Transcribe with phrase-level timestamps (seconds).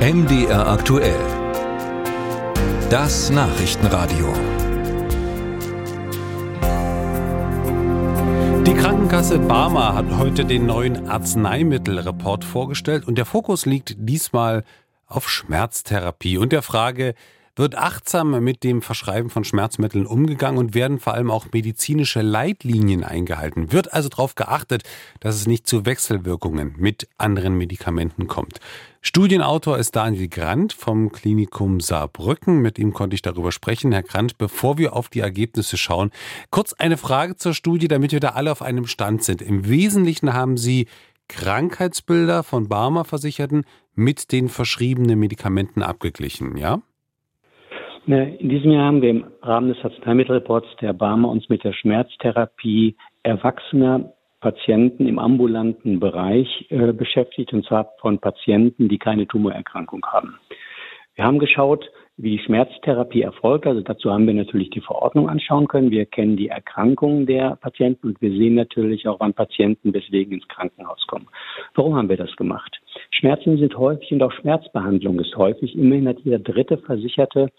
[0.00, 1.20] MDR aktuell.
[2.88, 4.32] Das Nachrichtenradio.
[8.66, 14.64] Die Krankenkasse Barmer hat heute den neuen Arzneimittelreport vorgestellt und der Fokus liegt diesmal
[15.06, 17.14] auf Schmerztherapie und der Frage,
[17.56, 23.04] wird achtsam mit dem Verschreiben von Schmerzmitteln umgegangen und werden vor allem auch medizinische Leitlinien
[23.04, 23.72] eingehalten.
[23.72, 24.84] Wird also darauf geachtet,
[25.20, 28.60] dass es nicht zu Wechselwirkungen mit anderen Medikamenten kommt.
[29.02, 32.60] Studienautor ist Daniel Grant vom Klinikum Saarbrücken.
[32.60, 33.92] Mit ihm konnte ich darüber sprechen.
[33.92, 36.10] Herr Grant, bevor wir auf die Ergebnisse schauen,
[36.50, 39.40] kurz eine Frage zur Studie, damit wir da alle auf einem Stand sind.
[39.40, 40.86] Im Wesentlichen haben Sie
[41.28, 46.82] Krankheitsbilder von Barmer-Versicherten mit den verschriebenen Medikamenten abgeglichen, ja?
[48.06, 52.96] In diesem Jahr haben wir im Rahmen des Arzneimittelreports der Barmer uns mit der Schmerztherapie
[53.22, 60.38] erwachsener Patienten im ambulanten Bereich äh, beschäftigt, und zwar von Patienten, die keine Tumorerkrankung haben.
[61.14, 63.66] Wir haben geschaut, wie die Schmerztherapie erfolgt.
[63.66, 65.90] Also dazu haben wir natürlich die Verordnung anschauen können.
[65.90, 70.48] Wir kennen die Erkrankungen der Patienten und wir sehen natürlich auch, wann Patienten deswegen ins
[70.48, 71.28] Krankenhaus kommen.
[71.74, 72.80] Warum haben wir das gemacht?
[73.10, 75.76] Schmerzen sind häufig und auch Schmerzbehandlung ist häufig.
[75.76, 77.50] Immerhin hat jeder dritte Versicherte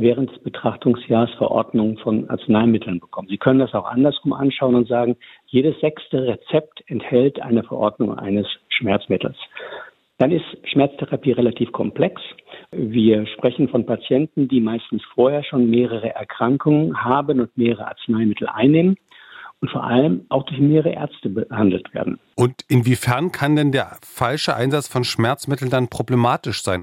[0.00, 3.28] während des Betrachtungsjahres Verordnungen von Arzneimitteln bekommen.
[3.28, 8.46] Sie können das auch andersrum anschauen und sagen, jedes sechste Rezept enthält eine Verordnung eines
[8.68, 9.36] Schmerzmittels.
[10.18, 12.20] Dann ist Schmerztherapie relativ komplex.
[12.72, 18.96] Wir sprechen von Patienten, die meistens vorher schon mehrere Erkrankungen haben und mehrere Arzneimittel einnehmen
[19.60, 22.18] und vor allem auch durch mehrere Ärzte behandelt werden.
[22.36, 26.82] Und inwiefern kann denn der falsche Einsatz von Schmerzmitteln dann problematisch sein?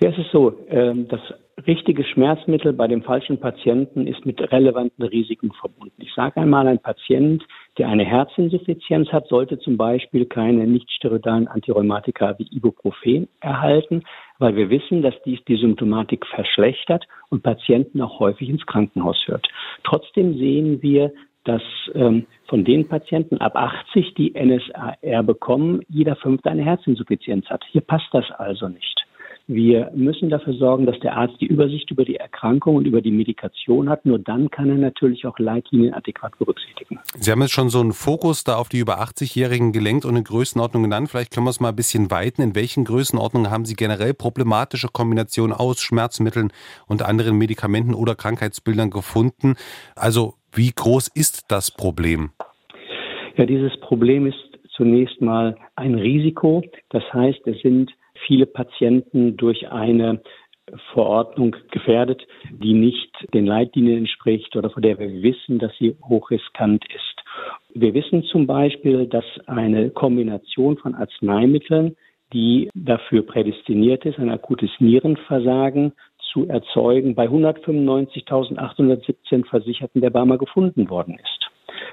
[0.00, 1.20] Ja, es ist so, ähm, das
[1.66, 5.94] richtige Schmerzmittel bei dem falschen Patienten ist mit relevanten Risiken verbunden.
[5.98, 7.44] Ich sage einmal, ein Patient,
[7.78, 14.02] der eine Herzinsuffizienz hat, sollte zum Beispiel keine nichtsteroidalen Antirheumatika wie Ibuprofen erhalten,
[14.38, 19.46] weil wir wissen, dass dies die Symptomatik verschlechtert und Patienten auch häufig ins Krankenhaus führt.
[19.84, 21.12] Trotzdem sehen wir,
[21.44, 21.62] dass
[21.94, 27.64] ähm, von den Patienten ab 80, die NSAR bekommen, jeder fünfte eine Herzinsuffizienz hat.
[27.70, 29.01] Hier passt das also nicht.
[29.46, 33.10] Wir müssen dafür sorgen, dass der Arzt die Übersicht über die Erkrankung und über die
[33.10, 34.06] Medikation hat.
[34.06, 37.00] Nur dann kann er natürlich auch Leitlinien adäquat berücksichtigen.
[37.18, 40.22] Sie haben jetzt schon so einen Fokus da auf die über 80-Jährigen gelenkt und eine
[40.22, 41.08] Größenordnung genannt.
[41.10, 42.42] Vielleicht können wir es mal ein bisschen weiten.
[42.42, 46.52] In welchen Größenordnungen haben Sie generell problematische Kombinationen aus Schmerzmitteln
[46.86, 49.54] und anderen Medikamenten oder Krankheitsbildern gefunden?
[49.96, 52.30] Also wie groß ist das Problem?
[53.36, 54.36] Ja, dieses Problem ist
[54.76, 56.62] zunächst mal ein Risiko.
[56.90, 57.90] Das heißt, es sind
[58.26, 60.22] viele Patienten durch eine
[60.92, 66.84] Verordnung gefährdet, die nicht den Leitlinien entspricht oder von der wir wissen, dass sie hochriskant
[66.94, 67.22] ist.
[67.74, 71.96] Wir wissen zum Beispiel, dass eine Kombination von Arzneimitteln,
[72.32, 75.92] die dafür prädestiniert ist, ein akutes Nierenversagen
[76.32, 81.41] zu erzeugen, bei 195.817 Versicherten der Barmer gefunden worden ist.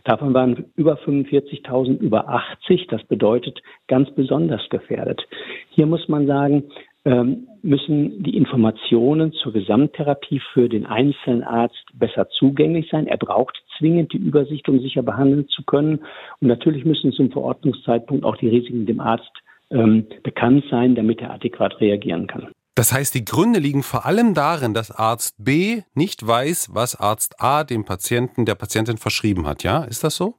[0.03, 2.87] Davon waren über 45.000 über 80.
[2.87, 5.21] Das bedeutet ganz besonders gefährdet.
[5.69, 6.63] Hier muss man sagen,
[7.05, 13.07] ähm, müssen die Informationen zur Gesamttherapie für den einzelnen Arzt besser zugänglich sein.
[13.07, 15.99] Er braucht zwingend die Übersicht, um sicher behandeln zu können.
[16.41, 19.31] Und natürlich müssen zum Verordnungszeitpunkt auch die Risiken dem Arzt
[19.71, 22.49] ähm, bekannt sein, damit er adäquat reagieren kann.
[22.75, 27.35] Das heißt, die Gründe liegen vor allem darin, dass Arzt B nicht weiß, was Arzt
[27.41, 29.63] A dem Patienten, der Patientin verschrieben hat.
[29.63, 30.35] Ja, ist das so?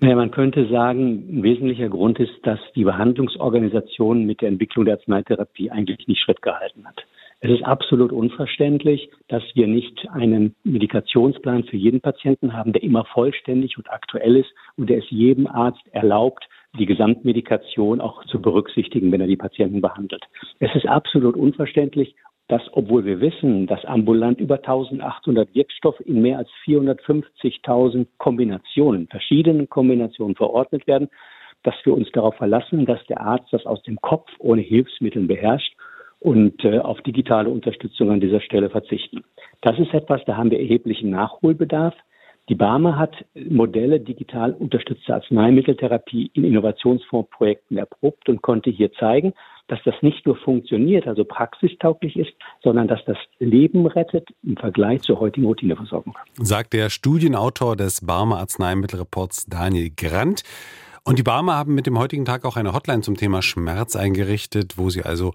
[0.00, 4.94] Naja, man könnte sagen, ein wesentlicher Grund ist, dass die Behandlungsorganisation mit der Entwicklung der
[4.94, 7.04] Arzneitherapie eigentlich nicht Schritt gehalten hat.
[7.40, 13.04] Es ist absolut unverständlich, dass wir nicht einen Medikationsplan für jeden Patienten haben, der immer
[13.04, 16.48] vollständig und aktuell ist und der es jedem Arzt erlaubt,
[16.78, 20.24] die Gesamtmedikation auch zu berücksichtigen, wenn er die Patienten behandelt.
[20.58, 22.14] Es ist absolut unverständlich,
[22.48, 29.68] dass, obwohl wir wissen, dass ambulant über 1800 Wirkstoffe in mehr als 450.000 Kombinationen, verschiedenen
[29.68, 31.08] Kombinationen verordnet werden,
[31.62, 35.74] dass wir uns darauf verlassen, dass der Arzt das aus dem Kopf ohne Hilfsmittel beherrscht
[36.20, 39.24] und äh, auf digitale Unterstützung an dieser Stelle verzichten.
[39.62, 41.94] Das ist etwas, da haben wir erheblichen Nachholbedarf.
[42.50, 49.32] Die Barmer hat Modelle digital unterstützter Arzneimitteltherapie in Innovationsfondsprojekten erprobt und konnte hier zeigen,
[49.68, 52.32] dass das nicht nur funktioniert, also praxistauglich ist,
[52.62, 56.14] sondern dass das Leben rettet im Vergleich zur heutigen Routineversorgung.
[56.34, 60.42] Sagt der Studienautor des Barmer Arzneimittelreports Daniel Grant.
[61.06, 64.78] Und die Barmer haben mit dem heutigen Tag auch eine Hotline zum Thema Schmerz eingerichtet,
[64.78, 65.34] wo Sie also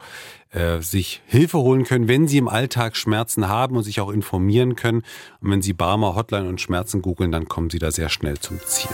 [0.50, 4.75] äh, sich Hilfe holen können, wenn Sie im Alltag Schmerzen haben und sich auch informieren
[4.75, 5.04] können.
[5.42, 8.60] Und wenn Sie Barmer Hotline und Schmerzen googeln, dann kommen Sie da sehr schnell zum
[8.66, 8.89] Ziel.